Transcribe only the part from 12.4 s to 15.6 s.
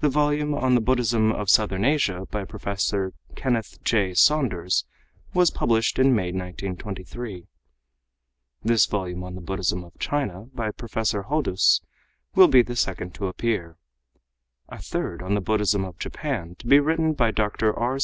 be the second to appear; a third on the